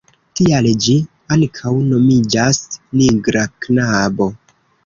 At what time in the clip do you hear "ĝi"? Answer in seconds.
0.85-0.95